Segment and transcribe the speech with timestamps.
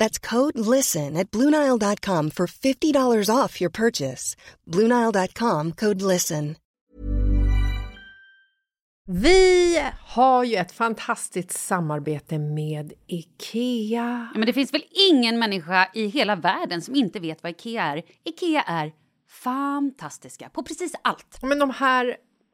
[0.00, 4.36] That's code LISTEN at Bluenile.com for $50 off your purchase.
[4.66, 6.56] Bluenile.com code LISTEN.
[9.08, 14.28] Vi har ju ett fantastiskt samarbete med IKEA.
[14.32, 17.82] Ja, men det finns väl ingen människa i hela världen som inte vet vad IKEA
[17.82, 18.02] är.
[18.24, 18.92] IKEA är
[19.28, 21.38] fantastiska på precis allt.
[21.42, 22.16] Men de här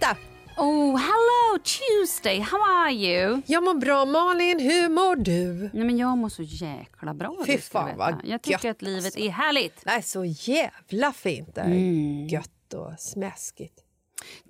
[0.00, 0.16] Tisdag!
[0.56, 2.40] Oh, hello Tuesday!
[2.40, 3.42] How are you?
[3.46, 4.04] Jag mår bra.
[4.04, 5.70] Malin, hur mår du?
[5.72, 7.36] Nej, men jag mår så jäkla bra.
[7.46, 9.20] Fy fan vad Jag tycker gött, att livet alltså.
[9.20, 9.82] är härligt.
[9.86, 11.54] Är så jävla fint.
[11.54, 12.26] Det är Mm.
[12.28, 13.78] gött och smäskigt.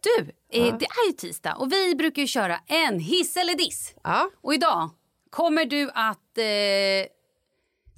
[0.03, 0.21] Du,
[0.61, 3.95] eh, det är ju tisdag och vi brukar köra en hiss eller diss.
[4.05, 4.31] Ja.
[4.43, 4.91] Och idag
[5.31, 6.39] kommer du att...
[6.39, 7.11] Eh...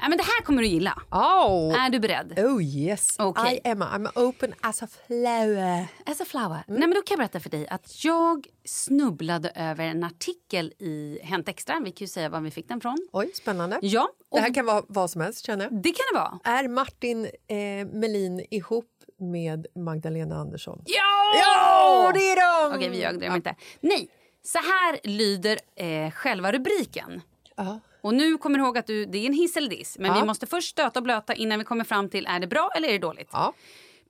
[0.03, 1.03] Ja, men det här kommer du gilla.
[1.11, 1.85] Oh.
[1.85, 2.39] Är du beredd?
[2.39, 3.61] Oh yes, Okej.
[3.65, 3.83] I am.
[3.83, 5.87] I'm open as a flower.
[6.07, 6.63] As a flower.
[6.67, 11.19] Nej, men då kan jag berätta för dig att jag snubblade över en artikel i
[11.23, 11.81] Hänt Extra.
[11.85, 12.97] Vi kan ju säga var vi fick den från.
[13.13, 13.79] Oj, spännande.
[13.83, 15.83] Ja, och Det här kan vara vad som helst känner jag.
[15.83, 16.39] det kan det vara.
[16.59, 20.83] Är Martin eh, Melin ihop med Magdalena Andersson?
[20.85, 21.33] Ja!
[21.35, 22.77] Ja, det är de!
[22.77, 23.21] Okej, vi ljög.
[23.21, 23.55] Det de inte.
[23.81, 24.09] Nej,
[24.43, 27.21] så här lyder eh, själva rubriken.
[27.57, 27.81] Ja.
[28.03, 29.99] Och nu kommer du ihåg att du, det är en hiss eller diss.
[29.99, 30.21] Men Ja.
[30.21, 32.89] vi måste först stöta och blöta innan vi kommer fram till är det bra eller
[32.89, 33.29] är det dåligt.
[33.33, 33.53] Ja.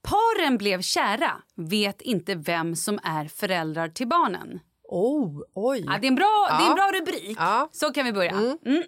[0.02, 4.60] Paren blev kära, vet inte vem som är föräldrar till barnen.
[4.84, 5.84] Oh, oj.
[5.86, 7.38] Ja, det, är en bra, det är en bra rubrik.
[7.72, 8.30] Så kan vi börja.
[8.30, 8.82] Mm.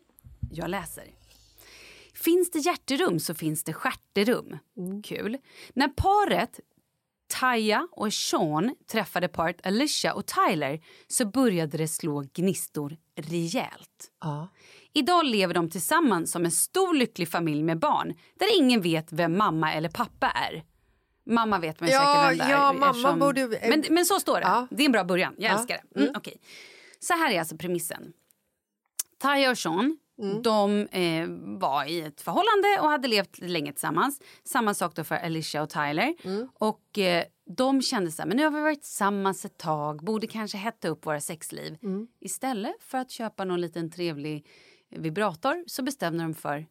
[0.52, 1.04] Jag läser.
[2.14, 4.58] Finns det hjärterum så finns det stjärterum.
[4.76, 5.02] Mm.
[5.02, 5.38] Kul.
[5.74, 6.60] När paret
[7.26, 14.10] Taya och Sean träffade paret Alicia och Tyler så började det slå gnistor rejält.
[14.20, 14.48] Ja.
[14.94, 19.38] Idag lever de tillsammans som en stor lycklig familj med barn där ingen vet vem
[19.38, 20.64] mamma eller pappa är.
[21.26, 22.72] Mamma vet man ju Ja, säkert vem det ja, är.
[22.74, 24.46] mamma eftersom- borde- men, men så står det.
[24.46, 24.66] Ja.
[24.70, 25.34] Det är en bra början.
[25.38, 25.58] Jag Ja.
[25.58, 26.00] älskar det.
[26.00, 26.36] Mm, okej.
[26.98, 28.12] Så här är alltså premissen.
[29.18, 29.98] Taya och Sean
[30.42, 31.26] de eh,
[31.60, 34.20] var i ett förhållande och hade levt länge tillsammans.
[34.44, 36.14] Samma sak då för Alicia och Tyler.
[36.58, 37.24] Och eh,
[37.56, 40.88] de kände så här, men nu har vi varit tillsammans ett tag, borde kanske hetta
[40.88, 41.76] upp våra sexliv.
[42.20, 44.46] Istället för att köpa någon liten trevlig
[44.94, 46.66] vibrator så bestämde de för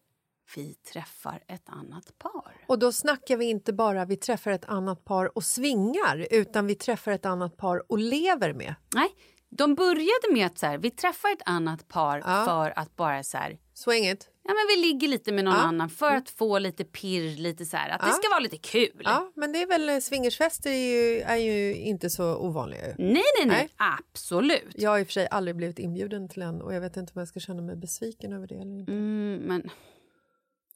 [0.56, 2.66] vi träffar ett annat par.
[2.68, 6.76] Och då snackar vi inte bara vi träffar ett annat par och svingar utan vi
[6.76, 8.76] träffar ett annat par och lever med.
[8.96, 9.10] Nej,
[9.50, 12.46] de började med att så här, vi träffar ett annat par Ja.
[12.46, 14.30] för att bara så här, Swing it.
[14.44, 15.60] Ja men vi ligger lite med någon Ja.
[15.60, 18.14] annan för att få lite pirr, lite så här, att det Ja.
[18.14, 19.02] ska vara lite kul.
[19.04, 22.82] Ja, men det är väl swingersfester är ju, är ju inte så ovanliga.
[22.82, 23.70] Nej, nej, nej, Nej.
[23.78, 24.76] absolut.
[24.76, 27.12] Jag har i och för sig aldrig blivit inbjuden till en och jag vet inte
[27.16, 28.92] om jag ska känna mig besviken över det eller inte.
[28.92, 29.70] Mm, men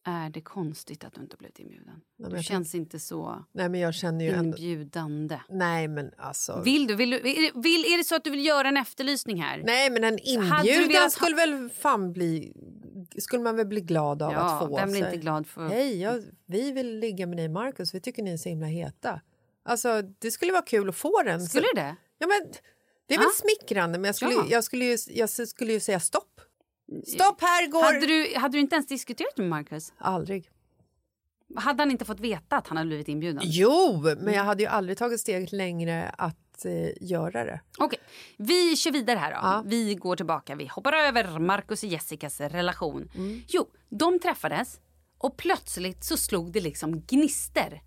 [0.06, 2.02] är det konstigt att du inte blivit inbjuden?
[2.20, 4.58] men Du känns inte så Nej men jag känner ju ändå...
[4.58, 5.40] inbjudande.
[5.50, 6.62] Nej men alltså...
[6.66, 9.42] Vill du, vill du, vill, vill, är det så att du vill göra en efterlysning
[9.42, 9.64] här?
[9.66, 12.54] Nej men en inbjudan velat skulle väl fan bli...
[13.18, 14.76] Skulle man väl bli glad av Ja, att få.
[14.76, 18.24] vem blir inte glad för- Hej, jag, vi vill ligga med dig Marcus, vi tycker
[18.24, 19.22] ni är så himla heta.
[19.66, 21.42] Alltså det skulle vara kul att få den.
[21.46, 21.96] Skulle så, det?
[22.18, 22.52] Ja men
[23.08, 23.42] det är väl Ja.
[23.58, 24.46] smickrande men jag skulle, Ja.
[24.50, 26.42] jag, skulle ju, jag skulle ju säga stopp.
[27.08, 27.84] Stopp här går...
[27.84, 29.94] Hade du, hade du inte ens diskuterat med Marcus?
[29.98, 30.50] Aldrig.
[31.56, 33.42] Hade han inte fått veta att han hade blivit inbjuden?
[33.46, 37.62] Jo, men jag hade ju aldrig tagit steget längre att eh, göra det.
[37.78, 38.00] Okej,
[38.38, 39.38] vi kör vidare här då.
[39.42, 39.64] Ja.
[39.66, 43.12] Vi går tillbaka, vi hoppar över Marcus och Jessicas relation.
[43.16, 43.42] Mm.
[43.48, 44.80] Jo, de träffades
[45.18, 47.82] och plötsligt så slog det liksom gnister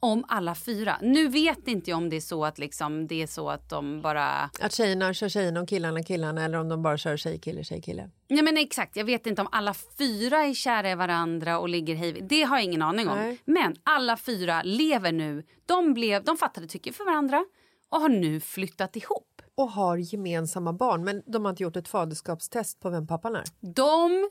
[0.00, 0.98] om alla fyra.
[1.02, 4.02] Nu vet inte jag om det är så att liksom, det är så att de
[4.02, 4.50] bara...
[4.60, 7.82] Att tjejerna kör tjejerna och killarna killarna eller om de bara kör tjej kille tjej
[7.82, 8.10] kille.
[8.26, 11.94] Ja men exakt, jag vet inte om alla fyra är kära i varandra och ligger
[11.94, 13.18] hej Det har jag ingen aning om.
[13.18, 13.38] Nej.
[13.44, 15.44] Men alla fyra lever nu.
[15.66, 17.44] De, blev, de fattade tycke för varandra
[17.88, 19.42] och har nu flyttat ihop.
[19.54, 23.44] Och har gemensamma barn men de har inte gjort ett faderskapstest på vem pappan är.
[23.60, 24.30] De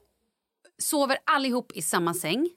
[0.77, 2.49] sover allihop i samma säng.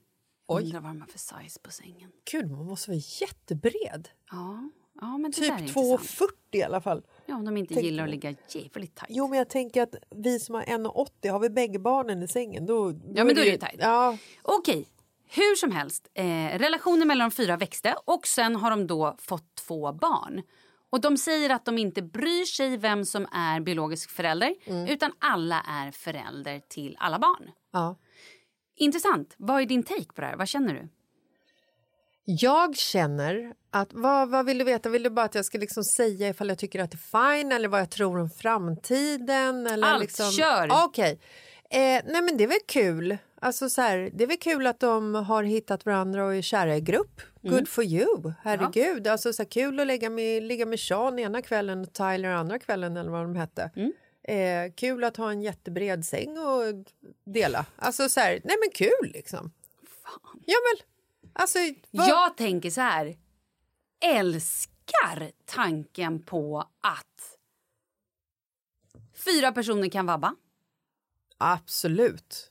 [0.46, 0.62] Oj.
[0.62, 2.10] Undrar vad de har för size på sängen.
[2.32, 4.08] Gud, man måste vara jättebred.
[4.30, 4.70] Ja,
[5.00, 6.00] ja men det Typ intressant.
[6.10, 7.02] 2,40 i alla fall.
[7.26, 9.10] Ja, om de inte Tänk gillar att ligga jävligt tajt.
[9.10, 12.66] Jo, men jag tänker att vi som har 1,80 har vi bägge barnen i sängen.
[12.66, 13.80] Då, Ja, men då är det ju tajt.
[13.82, 14.86] Ja, Okej,
[15.28, 16.08] hur som helst.
[16.14, 16.24] Eh,
[16.58, 20.42] relationen mellan de fyra växte och sen har de då fått två barn.
[20.90, 24.86] Och de säger att de inte bryr sig vem som är biologisk förälder Mm.
[24.88, 27.50] utan alla är förälder till alla barn.
[27.72, 27.96] ja.
[28.76, 29.34] Intressant.
[29.36, 30.36] Vad är din take på det här?
[30.36, 30.88] Vad känner du?
[32.24, 34.88] Jag känner att, vad, vad vill du veta?
[34.88, 37.52] Vill du bara att jag ska liksom säga ifall jag tycker att det är fine
[37.52, 39.66] eller vad jag tror om framtiden?
[39.66, 40.30] Eller Allt, liksom...
[40.30, 40.68] kör!
[40.84, 41.20] Okej.
[41.72, 43.16] Eh, nej men det är väl kul.
[43.40, 46.76] Alltså så här, det är väl kul att de har hittat varandra och är kära
[46.76, 47.20] i grupp.
[47.42, 47.56] Mm.
[47.56, 49.06] Good for you, herregud.
[49.06, 52.58] Alltså så här, kul att ligga med, ligga med Sean ena kvällen och Tyler andra
[52.58, 53.70] kvällen eller vad de hette.
[53.76, 53.92] Mm.
[54.22, 56.62] Eh, kul att ha en jättebred säng och
[57.24, 57.66] dela.
[57.76, 59.52] Alltså så här, nej men kul liksom.
[60.46, 60.86] Ja men,
[61.32, 61.58] alltså.
[61.90, 63.16] vad- Jag tänker så här.
[64.04, 67.36] Älskar tanken på att
[69.24, 70.34] fyra personer kan vabba.
[71.40, 72.50] Absolut.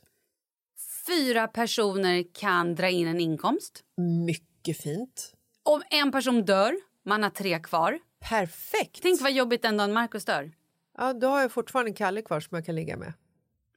[1.08, 3.84] Fyra personer kan dra in en inkomst.
[4.26, 5.34] Mycket fint.
[5.64, 6.74] Om en person dör,
[7.06, 8.00] man har tre kvar.
[8.30, 9.00] Perfekt.
[9.02, 10.52] Tänk vad jobbigt den dagen Markus dör.
[10.98, 13.14] Ja, då har jag fortfarande Kalle kvar som jag kan ligga med.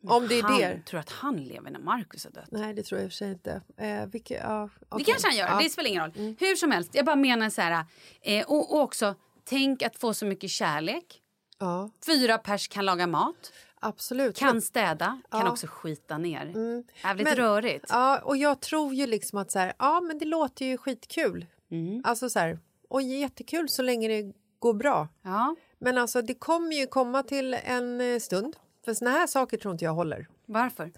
[0.08, 0.82] Om det är han, det.
[0.86, 2.48] Tror att han lever när Markus har dött?
[2.50, 3.62] Nej, det tror jag i och för sig inte.
[3.76, 5.04] Eh, vilka, ja, Det okej.
[5.04, 5.58] kanske han gör, Ja.
[5.62, 6.34] det spelar ingen roll.
[6.40, 7.84] Hur som helst, jag bara menar så här.
[8.22, 11.22] Eh, och, och också, tänk att få så mycket kärlek.
[11.58, 14.36] Ja, Fyra pers kan laga mat, absolut.
[14.36, 15.50] kan städa, kan Ja.
[15.50, 16.42] också skita ner.
[16.42, 16.84] Mm.
[17.04, 17.84] Jävligt Men- rörigt.
[17.88, 21.46] Ja, och jag tror ju liksom att så här, ja men det låter ju skitkul.
[21.70, 22.02] Mm.
[22.04, 22.58] Alltså så här,
[22.88, 25.08] och jättekul så länge det går bra.
[25.22, 28.56] Ja, Men alltså det kommer ju komma till en eh, stund.
[28.84, 30.28] För såna här saker tror inte jag håller.
[30.46, 30.92] varför?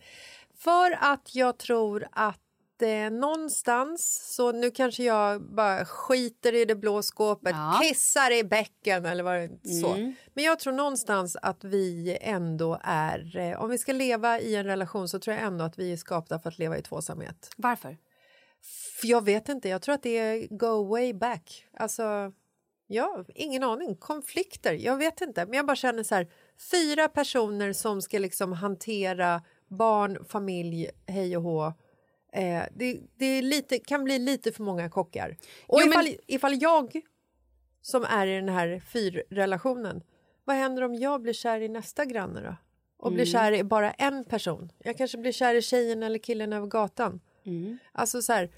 [0.57, 2.41] För att jag tror att
[2.83, 7.78] eh, någonstans, så nu kanske jag bara skiter i det blå skåpet, Ja.
[7.83, 9.95] kissar i bäcken eller vad det så.
[9.95, 10.14] Mm.
[10.35, 14.64] Men jag tror någonstans att vi ändå är, eh, om vi ska leva i en
[14.64, 17.50] relation så tror jag ändå att vi är skapta för att leva i tvåsamhet.
[17.57, 17.99] Varför?
[19.00, 21.66] För jag vet inte, jag tror att det är go way back.
[21.76, 22.33] Alltså,
[22.87, 23.97] ja, ingen aning.
[23.97, 25.45] Konflikter, jag vet inte.
[25.47, 26.28] Men jag bara känner så här,
[26.71, 31.73] fyra personer som ska liksom hantera barn, familj, hej och hå.
[32.35, 35.37] Eh, det det lite, kan bli lite för många kockar.
[35.67, 37.00] Och Jo, men- ifall, ifall jag
[37.83, 40.03] som är i den här fyrrelationen,
[40.45, 42.57] vad händer om jag blir kär i nästa granne då?
[42.97, 44.73] och blir kär i bara en person.
[44.79, 47.21] Jag kanske blir kär i tjejen eller killen över gatan.
[47.93, 48.50] Alltså så här,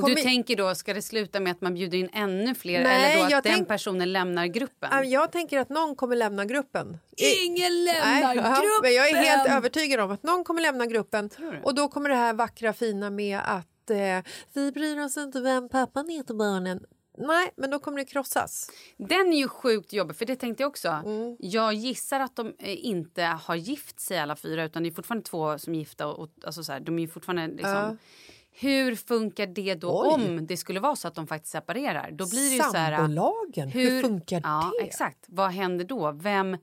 [0.00, 2.82] kom Du i- tänker då, ska det sluta med att man bjuder in ännu fler
[2.82, 4.88] Nej, eller då att den tänk- personen lämnar gruppen?
[4.92, 6.98] Ja, Jag tänker att någon kommer lämna gruppen.
[7.46, 8.70] Ingen Nej, lämnar ja, gruppen!
[8.82, 11.30] Men jag är helt övertygad om att någon kommer lämna gruppen
[11.62, 15.68] och då kommer det här vackra fina med att eh, vi bryr oss inte vem
[15.68, 16.80] pappan är till barnen.
[17.20, 18.70] Nej, men då kommer det krossas.
[18.96, 20.88] Den är ju sjukt jobbig, för det tänkte jag också.
[20.88, 21.36] Mm.
[21.40, 25.24] Jag gissar att de eh, inte har gift sig alla fyra utan det är fortfarande
[25.28, 26.06] två som är gifta.
[26.06, 27.70] Och, och, alltså så här, de är fortfarande liksom...
[27.72, 27.96] Ja.
[28.52, 30.14] Hur funkar det då Oj.
[30.14, 32.10] om det skulle vara så att de faktiskt separerar?
[32.10, 32.96] Då blir det ju så här...
[32.96, 34.86] Sambolagen, hur, funkar ja, det?
[34.86, 35.24] Exakt.
[35.28, 36.12] Vad händer då?
[36.12, 36.56] Vem,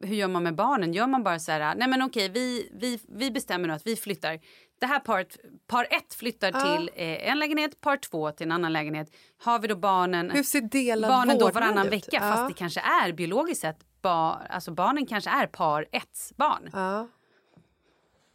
[0.00, 0.92] hur gör man med barnen?
[0.92, 3.96] Gör man bara så här, nej men okej, vi, vi, vi bestämmer nu att vi
[3.96, 4.40] flyttar.
[4.80, 6.76] Det här paret, par ett flyttar Ja.
[6.76, 9.08] till eh, en lägenhet, par två till en annan lägenhet.
[9.42, 11.92] Har vi då barnen, Hur ser delad barnen då varannan ut?
[11.92, 12.20] vecka Ja.
[12.20, 16.70] fast det kanske är biologiskt sett, ba, alltså barnen kanske är par ett barn.
[16.72, 17.08] Ja.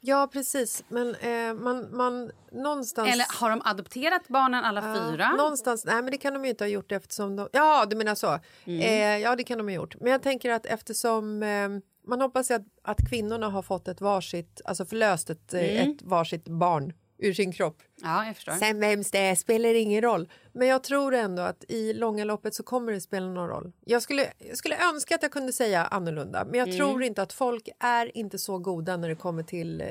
[0.06, 0.84] Ja, precis.
[0.88, 3.10] Men eh, man, man någonstans...
[3.14, 5.30] Eller har de adopterat barnen alla Ja, fyra?
[5.32, 7.50] Någonstans, nej men det kan de ju inte ha gjort eftersom de...
[7.52, 8.40] Ja, du menar så.
[8.66, 8.80] Mm.
[8.82, 9.96] Eh, ja, det kan de ha gjort.
[10.02, 11.70] Men jag tänker att eftersom eh,
[12.08, 15.92] man hoppas att, att kvinnorna har fått ett varsitt, alltså förlöst ett, eh, Mm.
[15.92, 17.78] ett varsitt barn ur sin kropp.
[18.02, 18.52] Ja, jag förstår.
[18.54, 20.30] Sen vems det är spelar ingen roll.
[20.54, 23.72] Men jag tror ändå att i långa loppet så kommer det spela någon roll.
[23.86, 26.78] Jag skulle, jag skulle önska att jag kunde säga annorlunda, men jag Mm.
[26.80, 29.88] tror inte att folk är inte så goda när det kommer till eh,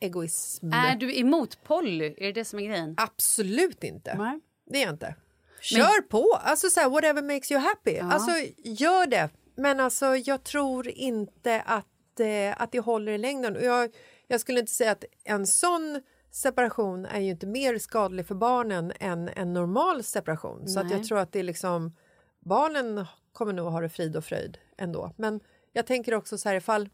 [0.00, 0.72] egoism.
[0.72, 2.14] Är du emot poly?
[2.16, 2.94] Är det det som är grejen?
[2.98, 4.14] Absolut inte.
[4.18, 4.40] Nej.
[4.66, 5.14] Det är jag inte.
[5.60, 6.40] Kör på!
[6.44, 7.98] Alltså så här, whatever makes you happy.
[7.98, 8.30] Alltså
[8.64, 9.30] gör det.
[9.56, 13.56] Men alltså jag tror inte att, eh, att det håller i längden.
[13.56, 13.90] Och jag,
[14.26, 16.02] jag skulle inte säga att en sån
[16.32, 20.68] separation är ju inte mer skadlig för barnen än en normal separation.
[20.68, 21.96] Så att jag tror att det är liksom
[22.40, 25.12] barnen kommer nog ha det frid och fröjd ändå.
[25.16, 25.40] Men
[25.72, 26.88] jag tänker också så här ifall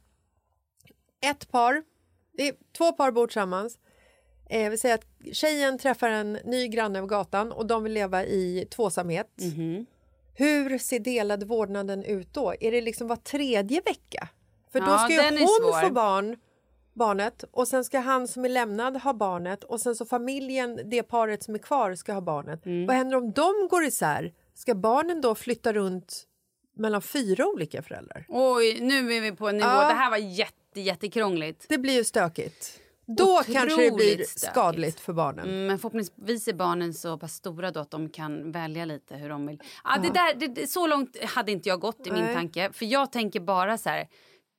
[1.21, 1.83] ett par,
[2.33, 3.79] det är två par bor tillsammans
[4.51, 8.25] Eh, vi säger att tjejen träffar en ny granne över gatan och de vill leva
[8.25, 9.31] i tvåsamhet.
[9.37, 9.87] Mhm.
[10.35, 12.55] Hur ser delad vårdnaden ut då?
[12.61, 14.29] Är det liksom var tredje vecka?
[14.73, 16.37] För då Ja, ska ju hon få barn,
[16.99, 21.03] barnet och sen ska han som är lämnad ha barnet och sen så familjen, det
[21.03, 22.67] paret som är kvar ska ha barnet.
[22.67, 22.87] Mm.
[22.87, 24.33] Vad händer om de går isär?
[24.55, 26.25] Ska barnen då flytta runt
[26.77, 28.27] mellan fyra olika föräldrar?
[28.29, 29.69] Oj, nu är vi på en nivå.
[29.69, 29.89] Ja.
[29.89, 31.67] Det här var jätte, jättekrångligt.
[31.69, 32.81] Det blir ju stökigt.
[33.17, 34.53] Då kanske det blir Otroligt stökigt.
[34.53, 35.49] skadligt för barnen.
[35.49, 39.29] Mm, Men förhoppningsvis är barnen så pass stora då att de kan välja lite hur
[39.29, 39.61] de vill.
[39.85, 42.35] Ah, det där, det, så långt hade inte jag gått i min Nej.
[42.35, 42.73] tanke.
[42.73, 44.09] För jag tänker bara så här.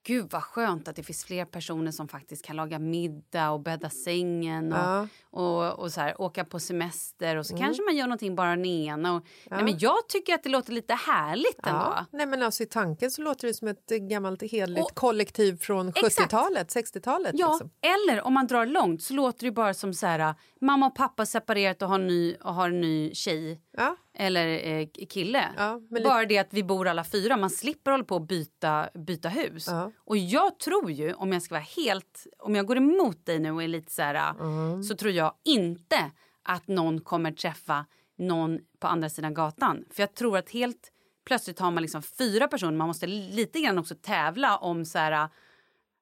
[0.04, 3.90] Gud vad skönt att det finns fler personer som faktiskt kan laga middag och bädda
[3.90, 5.08] sängen och, Ja.
[5.32, 8.66] och, och så här, åka på semester och så kanske man gör någonting bara den
[8.66, 9.16] ena.
[9.16, 9.56] Och, Ja.
[9.56, 11.80] nej, men jag tycker att det låter lite härligt ändå.
[11.80, 12.06] Ja.
[12.12, 15.58] Nej, men alltså, I tanken så låter det som ett eh, gammalt hederligt Och- kollektiv
[15.58, 16.20] från Exakt.
[16.32, 17.32] 70-talet, 60-talet.
[17.34, 17.70] Ja, Liksom.
[17.82, 21.26] eller om man drar långt så låter det bara som så här mamma och pappa
[21.26, 23.96] separerat och har ny, och har en ny tjej Ja.
[24.20, 25.50] Eller eh, kille.
[25.58, 28.90] Ja, men Bara det att vi bor alla fyra, man slipper hålla på att byta,
[28.94, 29.68] byta hus.
[29.68, 29.92] Ja.
[29.98, 33.52] Och jag tror ju, om jag ska vara helt, om jag går emot dig nu
[33.52, 34.84] och är lite så här, Mm.
[34.84, 36.12] så tror jag inte
[36.44, 37.86] att någon kommer träffa
[38.18, 39.86] någon på andra sidan gatan.
[39.92, 40.92] För jag tror att helt
[41.26, 45.30] plötsligt har man liksom fyra personer, man måste lite grann också tävla om så här,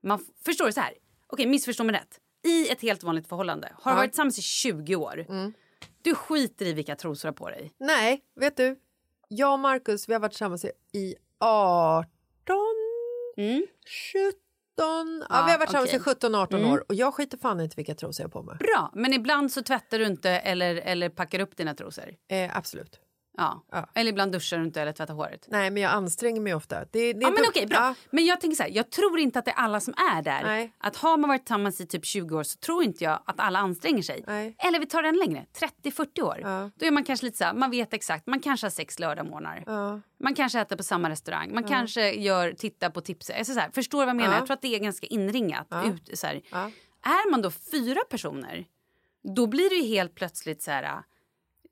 [0.03, 0.93] man f- förstår du så här,
[1.27, 2.19] okej missförstå mig rätt.
[2.43, 3.95] I ett helt vanligt förhållande, har Ja.
[3.97, 5.25] varit tillsammans i 20 år.
[5.29, 5.53] Mm.
[6.07, 7.71] Du skiter i vilka trosor du har på dig.
[7.77, 8.75] Nej, vet du?
[9.27, 12.07] Jag och Marcus vi har varit tillsammans i 18,
[13.37, 13.65] Mm.
[14.13, 14.37] 17...
[14.75, 16.71] Ja, Ja, vi har varit tillsammans i 17-18 Mm.
[16.71, 18.57] år och jag skiter fan inte vilka trosor jag har på mig.
[18.57, 22.15] Bra, men ibland så tvättar du inte eller, eller packar upp dina trosor.
[22.27, 22.99] Eh, absolut.
[23.37, 23.63] Ja.
[23.71, 23.89] Ja.
[23.93, 25.45] Eller ibland duschar du inte eller tvättar håret.
[25.47, 26.79] Nej, men jag anstränger mig ofta.
[26.79, 27.77] Det, det Ja, men okej, bra.
[27.77, 30.21] Ja, Men jag tänker så här, jag tror inte att det är alla som är
[30.21, 30.43] där.
[30.43, 30.73] Nej.
[30.77, 33.59] Att har man varit tillsammans i typ 20 år så tror inte jag att alla
[33.59, 34.23] anstränger sig.
[34.27, 34.55] Nej.
[34.59, 35.45] Eller vi tar den längre,
[35.83, 36.39] 30-40 år.
[36.43, 36.69] Ja.
[36.75, 39.63] Då är man kanske lite så här, man vet exakt, man kanske har sex lördagmorgnar.
[39.65, 40.01] ja.
[40.19, 43.29] Man kanske äter på samma restaurang, man kanske gör, tittar på tips.
[43.29, 44.33] Alltså så här, förstår du vad jag menar?
[44.33, 44.37] Ja.
[44.37, 45.67] Jag tror att det är ganska inringat.
[45.85, 46.27] Ut, så.
[46.27, 48.65] Är man då fyra personer,
[49.35, 51.01] då blir det ju helt plötsligt så här...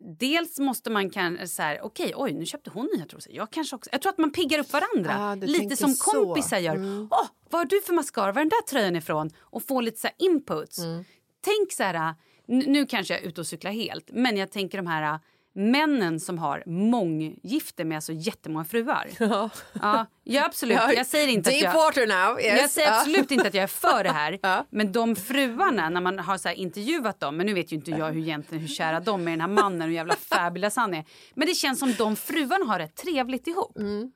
[0.06, 3.34] Dels måste man kan så här, okej, oj, nu köpte hon nya trosor.
[3.34, 3.90] Jag kanske också.
[3.92, 5.16] Jag tror att man piggar upp varandra.
[5.20, 6.12] Ah, lite som så.
[6.12, 6.76] kompisar gör.
[6.76, 7.08] Mm.
[7.12, 8.32] Åh, vad har du för mascara?
[8.32, 9.30] Var är den där tröjan ifrån?
[9.40, 10.80] Och få lite så inputs.
[10.80, 11.04] Mm.
[11.42, 12.16] Tänk så här,
[12.48, 15.20] nu, nu kanske jag är ute och cyklar helt, men jag tänker de här
[15.56, 19.08] männen som har månggifte med alltså jättemånga fruar.
[19.20, 19.50] Ja.
[19.74, 20.80] Ja, ja absolut.
[20.96, 21.74] Jag säger inte att jag...
[21.74, 22.40] water now.
[22.42, 22.62] Yes.
[22.62, 24.40] Jag säger absolut inte att jag är för det här.
[24.46, 24.66] Ja.
[24.70, 28.12] Men de fruarna, när man har så intervjuat dem, men nu vet ju inte jag
[28.12, 31.06] hur, egentligen, hur kära de är, den här mannen, hur jävla fabulous han är.
[31.34, 33.78] Men det känns som de fruarna har rätt trevligt ihop.
[33.78, 34.12] Mm.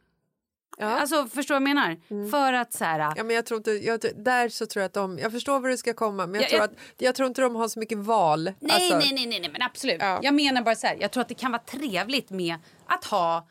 [0.77, 0.85] Ja.
[0.99, 2.29] Alltså förstår vad jag menar?
[2.31, 3.13] För att så här...
[3.15, 5.69] Ja, men jag tror inte, jag, där så tror jag att de, jag förstår var
[5.69, 7.79] du ska komma men jag, Ja, tror, jag- Att, jag tror inte de har så
[7.79, 8.43] mycket val.
[8.59, 9.97] Nej, Alltså, nej, nej, nej, nej, men absolut.
[9.99, 10.19] Ja.
[10.23, 13.47] Jag menar bara så här, jag tror att det kan vara trevligt med att ha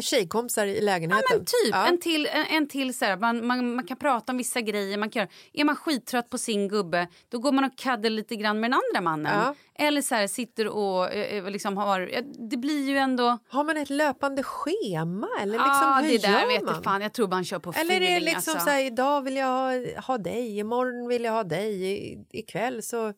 [0.00, 1.24] Tjejkompisar i Ja, lägenheten.
[1.30, 1.86] men typ Ja.
[1.86, 4.98] en till, en, en till så här, man, man, man kan prata om vissa grejer.
[4.98, 8.60] Man kan, är man skittrött på sin gubbe då går man och kaddar lite grann
[8.60, 9.32] med den andra mannen.
[9.38, 9.54] Ja.
[9.86, 12.00] Eller så här, sitter och eh, eh, liksom har...
[12.00, 12.20] ja,
[12.50, 13.38] Det blir ju ändå...
[13.48, 16.82] Har man ett löpande schema eller liksom, Ja, hur det där vet man?
[16.82, 17.02] fan.
[17.02, 18.64] Jag tror man kör på Eller är det feeling, liksom alltså.
[18.66, 22.82] så här, idag vill jag ha, ha dig, imorgon vill jag ha dig, i- ikväll
[22.82, 23.12] så...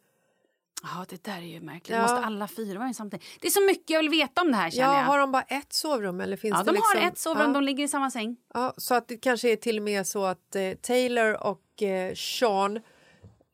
[0.82, 1.96] Ja, det där är ju märkligt.
[1.96, 2.02] Ja.
[2.02, 3.26] Måste alla fyra vara i samtidigt?
[3.40, 5.04] Det är så mycket jag vill veta om det här känner Ja, jag.
[5.04, 7.00] har de bara ett sovrum eller finns ja, det de liksom...
[7.00, 7.52] har ett sovrum, ja.
[7.52, 8.36] de ligger i samma säng.
[8.54, 12.14] Ja, så att det kanske är till och med så att eh, Taylor och eh,
[12.14, 12.80] Sean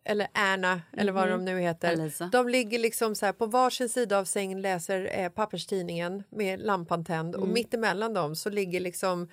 [0.04, 1.92] eller Anna eller vad de nu heter.
[1.92, 2.28] Elisa.
[2.32, 7.04] De ligger liksom så här på varsin sida av sängen läser eh, papperstidningen med lampan
[7.04, 9.28] tänd och mitt emellan dem så ligger liksom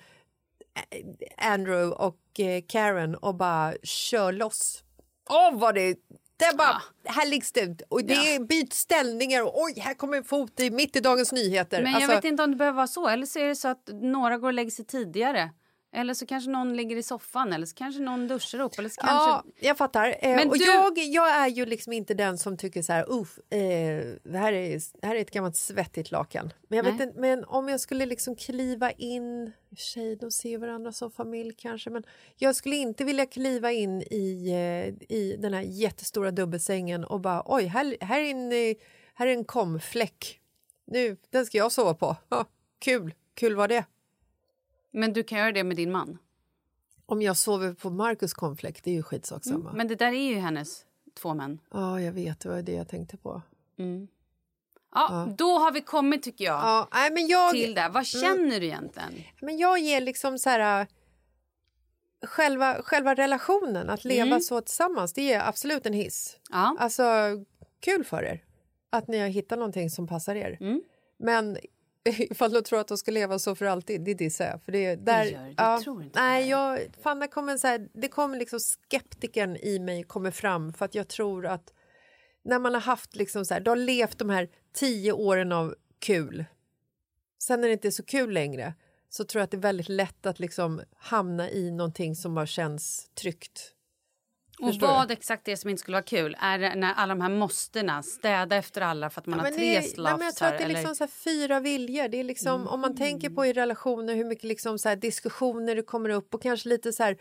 [0.90, 4.82] eh, Andrew och eh, Karen och bara kör loss.
[5.30, 5.96] Åh vad det
[6.36, 8.22] det är bara, här liggs det och det Ja.
[8.34, 11.82] är byt ställningar och oj här kommer en fot i, mitt i Dagens Nyheter.
[11.82, 13.08] Men Alltså- jag vet inte om det behöver vara så.
[13.08, 15.50] Eller så är det så att några går och lägger sig tidigare.
[15.96, 18.78] Eller så kanske någon ligger i soffan eller så kanske någon duschar upp.
[18.78, 19.14] Eller så kanske...
[19.30, 20.16] Ja, jag fattar.
[20.20, 23.04] Eh, Men och du- jag, jag är ju liksom inte den som tycker så här,
[23.08, 23.58] uff, eh,
[24.22, 26.52] det, här är, det här är ett gammalt svettigt lakan.
[26.68, 30.92] Men, jag vet inte, men om jag skulle liksom kliva in, sig, de ser varandra
[30.92, 32.04] som familj kanske, men
[32.36, 37.42] jag skulle inte vilja kliva in i, eh, i den här jättestora dubbelsängen och bara,
[37.46, 38.76] oj, här, här, är, en, eh,
[39.14, 40.40] här är en komfläck.
[40.86, 42.16] Nu, den ska jag sova på.
[42.28, 42.44] Ja,
[42.78, 43.84] kul, kul var det.
[44.96, 46.18] Men du kan göra det med din man.
[47.06, 49.72] Om jag sover på Marcus komfläck, det är ju skitsak samma.
[49.72, 50.84] Men det där är ju hennes
[51.14, 51.58] två män.
[51.70, 53.42] Ja, jag vet, det var det jag tänkte på.
[54.94, 57.88] Ja, Då har vi kommit, tycker jag, Ja, nej, men jag, till det.
[57.92, 59.12] Vad känner du egentligen?
[59.40, 60.80] men jag ger liksom så här...
[60.80, 60.86] äh,
[62.22, 66.38] Själva, själva relationen, att leva så tillsammans, det är absolut en hiss.
[66.50, 66.76] Ja.
[66.78, 67.04] Alltså,
[67.80, 68.44] kul för er
[68.90, 70.58] att ni har hittat någonting som passar er.
[71.18, 71.56] Men
[72.30, 74.62] ifall du tror att de ska leva så för alltid, det dissar jag.
[74.62, 76.48] För det, där, gör du, du tror inte nej, det.
[76.48, 80.84] jag, fan, det kommer, så här, det kommer liksom skeptikern i mig kommer fram för
[80.84, 81.72] att jag tror att
[82.44, 85.74] när man har haft liksom så här, du har levt de här tio åren av
[85.98, 86.44] kul
[87.38, 88.74] sen när det inte är så kul längre
[89.08, 92.46] så tror jag att det är väldigt lätt att liksom hamna i någonting som bara
[92.46, 93.72] känns tryggt.
[94.60, 96.36] Och Förstår vad exakt det är som inte skulle vara kul?
[96.40, 99.50] Är det när alla de här måstena, städa efter alla för att man Ja, har
[99.50, 100.24] tre det, slafsar?
[100.24, 102.08] jag tror att det är liksom så fyra viljor.
[102.08, 105.82] Det är liksom, Om man tänker på i relationer hur mycket liksom så diskussioner det
[105.82, 107.16] kommer upp och kanske lite så här,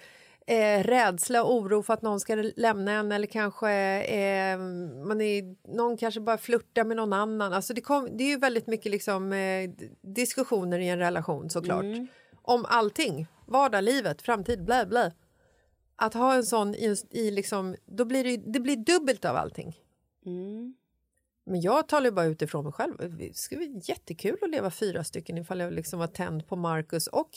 [0.48, 3.71] eh, rädsla och oro för att någon ska lämna en eller kanske
[4.04, 4.58] eh,
[5.08, 7.54] man är, någon kanske bara flörtar med någon annan.
[7.54, 9.69] Alltså det, kom, det är ju väldigt mycket liksom, eh,
[10.02, 11.84] diskussioner i en relation såklart.
[11.84, 12.08] Mm.
[12.41, 15.12] Om allting, vardag, livet, framtid, blä blä.
[15.95, 19.79] Att ha en sån i, i liksom, då blir det, det blir dubbelt av allting.
[21.45, 23.17] Men jag talar ju bara utifrån mig själv.
[23.17, 27.08] Det skulle vara jättekul att leva fyra stycken ifall jag liksom var tänd på Marcus
[27.08, 27.29] och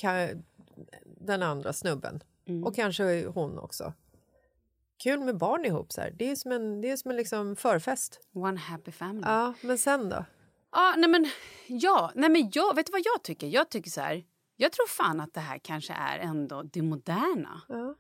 [1.05, 2.23] den andra snubben.
[2.65, 3.93] Och kanske hon också.
[5.03, 5.93] Kul med barn ihop.
[5.93, 6.15] Så här.
[6.19, 8.21] Det är som en, det är som en liksom förfest.
[8.33, 9.23] One happy family.
[9.27, 10.25] Ja, men sen då?
[10.73, 11.27] Ja, nej men,
[11.67, 13.47] ja, nej men jag, vet du vad jag tycker?
[13.47, 14.25] Jag tycker så här,
[14.57, 17.63] jag tror fan att det här kanske är ändå det moderna.
[17.69, 17.95] Ja.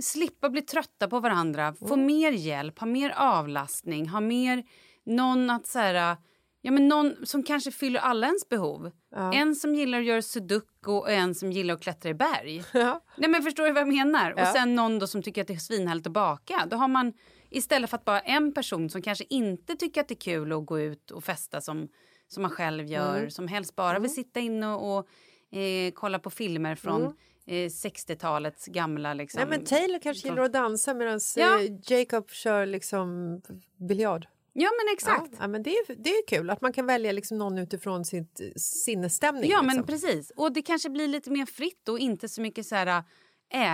[0.00, 4.64] Slippa bli trötta på varandra, få mer hjälp, ha mer avlastning, ha mer
[5.04, 6.16] någon att så här,
[6.60, 8.90] ja men någon som kanske fyller alla ens behov.
[9.34, 12.64] En som gillar att göra sudoku och en som gillar att klättra i berg.
[12.72, 13.00] Ja.
[13.16, 14.32] Nej men förstår du vad jag menar?
[14.32, 14.52] Och Ja.
[14.52, 16.66] sen någon då som tycker att det är svinhärligt att baka.
[16.70, 17.12] Då har man
[17.50, 20.66] istället för att bara en person som kanske inte tycker att det är kul att
[20.66, 21.88] gå ut och festa som,
[22.28, 23.18] som man själv gör.
[23.18, 23.30] Mm.
[23.30, 27.14] Som helst bara vill sitta inne och, och eh, kolla på filmer från
[27.46, 29.38] eh, 60-talets gamla liksom.
[29.38, 31.60] Nej, men Taylor kanske gillar att dansa medan Ja.
[31.60, 33.40] eh, Jacob kör liksom
[33.88, 34.26] biljard.
[34.52, 35.28] Ja men exakt.
[35.32, 38.04] Ja, ja, men det, är, det är kul att man kan välja liksom någon utifrån
[38.04, 39.50] sitt eh, sinnesstämning.
[39.50, 39.86] Ja, men liksom.
[39.86, 40.32] precis.
[40.36, 43.02] Och det kanske blir lite mer fritt och inte så mycket så här äh,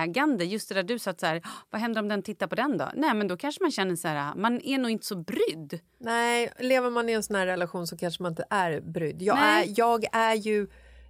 [0.01, 0.45] ägande.
[0.45, 2.77] Just det där du sa så här, "Ah, vad händer om den tittar på den
[2.77, 2.91] då?
[2.95, 5.79] Nej, men då kanske man känner så här, äh, man är nog inte så brydd.
[5.97, 9.21] Nej, lever man i en sån här relation så kanske man inte är brydd.
[9.21, 9.69] Jag, Nej.
[9.69, 10.67] är, jag är ju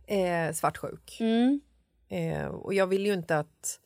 [0.07, 1.17] eh, svartsjuk.
[1.19, 1.61] Mm.
[2.11, 3.79] Eh, och jag vill ju inte att...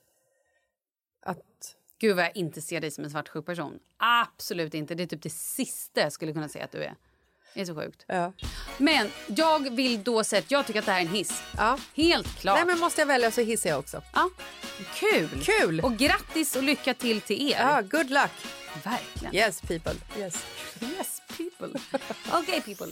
[1.26, 3.80] att Gud vad jag inte ser dig som en svartsjuk person.
[3.98, 4.96] Absolut inte.
[4.96, 6.96] Det är typ det sista jag skulle kunna säga att du är.
[7.54, 8.06] Det är så sjukt.
[8.08, 8.34] ja.
[8.78, 11.44] Men jag vill då säga att jag tycker att det här är en hiss.
[11.58, 11.78] Ja.
[11.96, 12.58] Helt klart.
[12.58, 14.02] Nej, men måste jag välja så hissar jag också.
[14.14, 14.30] ja.
[14.94, 15.30] Kul!
[15.44, 15.80] Kul!
[15.80, 17.58] Och grattis och lycka till till er.
[17.60, 18.32] Ja, good luck!
[18.84, 19.36] Verkligen.
[19.36, 19.94] Yes, people.
[20.18, 20.46] Yes.
[20.82, 21.80] Yes, people.
[22.42, 22.92] Okay, people.